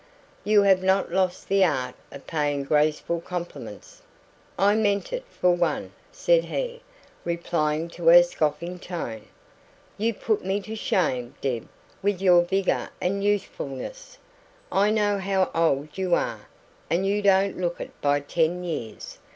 [0.43, 4.01] "You have not lost the art of paying graceful compliments."
[4.57, 6.81] "I meant it for one," said he,
[7.23, 9.27] replying to her scoffing tone.
[9.99, 11.67] "You put me to shame, Deb,
[12.01, 14.17] with your vigour and youthfulness.
[14.71, 16.47] I know how old you are,
[16.89, 19.19] and you don't look it by ten years.